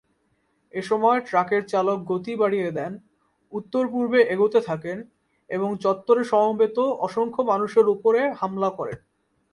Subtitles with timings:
[0.73, 2.91] এ'সময় ট্রাকের চালক গতি বাড়িয়ে দেন,
[3.53, 4.97] উত্তর-পূর্বে এগোতে থাকেন
[5.49, 6.77] এবং চত্বরে সমবেত
[6.99, 8.99] অসংখ্য মানুষের উপরে হামলা করেন।